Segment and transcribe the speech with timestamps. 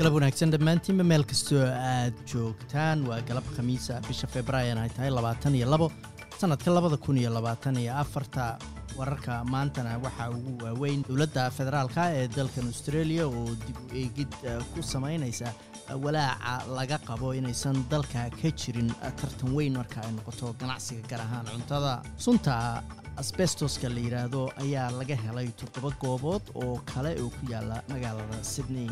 [0.00, 1.62] galab wanaagsan dhammaantiinba meel kastoo
[1.92, 2.98] aad joogtaan?
[3.08, 5.88] Waa galab khamiisa bisha februaayan ay tahay labaatan iyo labo
[6.40, 8.58] sannadka labada kun iyo labaatan iyo afarta.
[8.98, 14.32] Wararka maantana waxaa ugu waaweyn dowladda federaalka ee dalkan australia oo dib u eegid
[14.74, 15.52] ku samaynaysa
[16.04, 18.90] walaaca laga qabo inaysan dalka ka jirin
[19.20, 21.94] tartan weyn marka ay noqoto ganacsiga gaar ahaan cuntada.
[22.26, 22.82] Sunta
[23.22, 28.88] asbestoska la yidhaahdo ayaa laga helay toddoba goobood oo kale oo ku yaalla magaalada sydney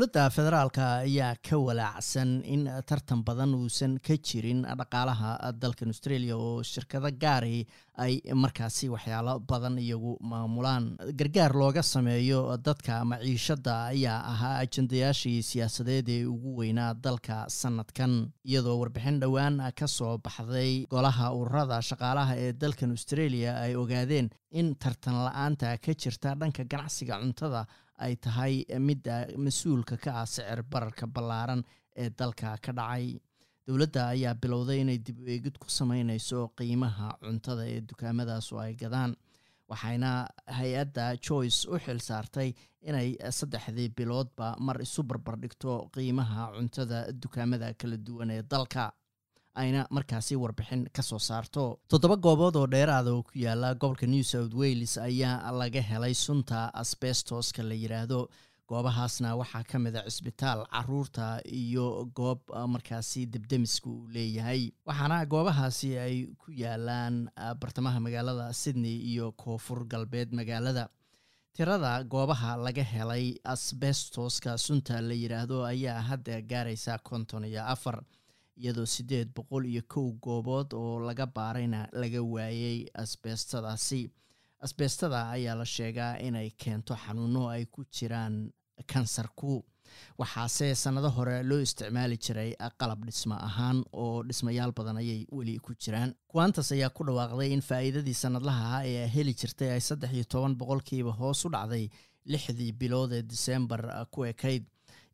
[0.00, 6.62] dowladda federaalka ayaa ka walaacsan in tartan badan uusan ka jirin dhaqaalaha dalkan australia oo
[6.62, 7.66] shirkado gaari
[8.04, 10.84] ay markaasi waxyaalo badan iyagu maamulaan.
[11.20, 18.12] Gargaar looga sameeyo dadka maciishada ayaa ahaa ajandayaashii siyaasadeed ee ugu weynaa dalka sanadkan
[18.50, 24.30] iyadoo warbixin dhowaan ka soo baxday golaha ururada shaqaalaha ee dalkan australia ay ogaadeen
[24.60, 27.62] in tartan la'aanta ka jirta dhanka ganacsiga cuntada
[28.06, 28.54] ay tahay
[28.88, 31.62] midda mas'uulka ka ah sicir bararka ballaaran
[32.02, 33.06] ee dalka ka dhacay
[33.70, 38.74] dowladda ayaa bilowday inay dib u eegid ku sameynayso qiimaha cuntada ee dukaamadaas oo ay
[38.82, 39.12] gadaan
[39.72, 40.10] waxayna
[40.58, 42.48] hay'adda joyce u xil saartay
[42.90, 48.86] inay saddexdii biloodba mar isu barbardhigto qiimaha cuntada dukaamada kala duwan ee dalka.
[49.60, 51.62] Ayna markaasi warbixin ka soo saarto.
[51.90, 56.58] Toddoba goobood oo dheeraada oo ku yaalla gobolka new south wales ayaa laga helay sunta
[56.82, 58.20] asbestoska la yidhaahdo
[58.70, 61.86] goobahaasna waxaa ka mid a cisbitaal carruurta iyo
[62.18, 62.40] goob
[62.74, 64.70] markaasi debdemiska uu leeyahay.
[64.86, 67.16] Waxaana goobahaasi ay ku yaalaan
[67.60, 70.88] bartamaha magaalada sydney iyo koonfur galbeed magaalada.
[71.52, 77.98] Tirada goobaha laga helay asbestoska sunta la yidhaahdo ayaa hadda gaaraysa konton iyo afar
[78.56, 84.02] iyadoo siddeed boqol iyo kow goobood oo laga baarayna laga waayey asbeestadaasi
[84.60, 88.52] asbeestada ayaa la sheegaa inay keento xanuuno ay ku jiraan
[88.92, 89.64] kansarku
[90.20, 95.74] waxaase sannado hore loo isticmaali jiray qalab dhismo ahaan oo dhismayaal badan ayay weli ku
[95.82, 96.14] jiraan.
[96.30, 100.54] Kuwantas ayaa ku dhawaaqday in faa'iidadii sannadlaha ah ee heli jirtay ay saddex iyo toban
[100.60, 101.84] boqolkiiba hoos u dhacday
[102.32, 103.82] lixdii bilood ee disembar
[104.14, 104.64] ku ekayd.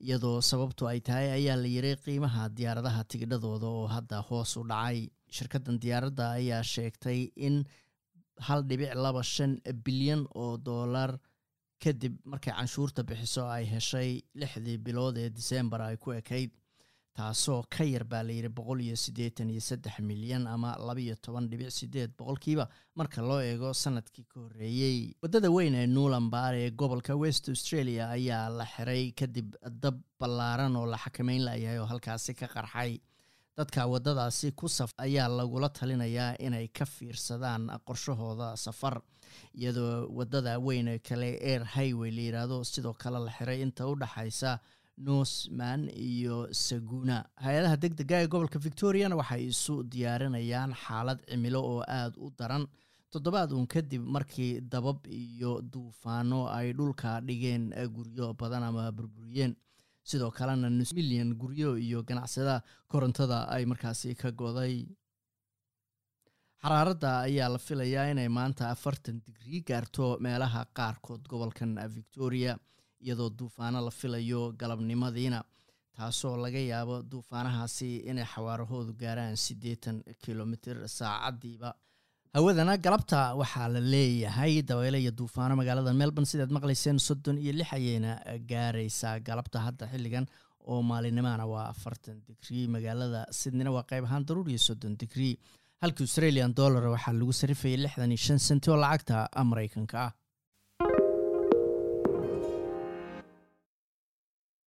[0.06, 5.08] Iyadoo sababtu ay tahay ayaa la yiray qiimaha diyaaradaha tigidhadooda oo hadda hoos u dhacay.
[5.36, 7.64] Shirkaddan diyaaradda ayaa sheegtay in
[8.46, 9.52] hal dhibic laba shan
[9.84, 11.10] bilyan oo dollar
[11.84, 16.50] kadib markay canshuurta bixiso ay heshay lixdii bilood ee disembar ay ku ekayd.
[17.16, 21.70] Taasoo ka yar baa layidhi boqol iyo siddeetan iyo saddex milyan ama labaiyo toban dhibic
[21.72, 27.48] sideed boqolkiiba marka loo eego sannadkii ka horreeyey waddada weyn ee nuulambar ee gobolka west
[27.48, 32.92] australia ayaa la xiray kadib dab ballaaran oo la xakameyn layahay oo halkaasi ka qarxay
[33.56, 39.00] dadka waddadaasi ku saf ayaa lagula talinayaa inay ka fiirsadaan qorshahooda safar
[39.56, 44.58] iyadoo waddada weyn kale air highway la yidhaahdo sidoo kale la xiray inta u dhaxaysa
[44.98, 51.80] nosman iyo saguna hay'adaha deg dega ee gobolka victoriana waxay isu diyaarinayaan xaalad cimilo oo
[51.88, 52.66] aada u daran.
[53.10, 59.56] Toddobaad uun kadib markii dabab iyo duufaano ay dhulka dhigeen guryo badan ama burburiyeen
[60.10, 62.54] sidoo kalena nus milyan guryo iyo ganacsada
[62.92, 64.74] korontada ay markaasi ka goday.
[66.62, 72.52] Xaraaradda ayaa la filayaa inay maanta afartan digrii gaarto meelaha qaarkood gobolkan victoria
[73.04, 75.40] iyadoo duufaano la filayo galabnimadiina
[75.96, 81.70] taasoo laga yaabo duufaanahaasi inay xawaarahoodu gaaraan siddeetan kilomitr saacaddiiba
[82.36, 87.68] hawadana galabta waxaa la leeyahay dabeyle iyo duufaano magaalada melbourne sidaad maqlayseen soddon iyo lix
[87.78, 88.10] ayayna
[88.50, 90.26] gaaraysaa galabta hadda xilligan
[90.72, 95.34] oo maalinimana waa afartan digrii magaalada sydneyna waa qayb ahaan daruur iyo soddon digrii
[95.82, 99.16] halka australian dollar waxaa lagu sarifayay lixdan iyo shan senti oo lacagta
[99.50, 100.12] maraykanka ah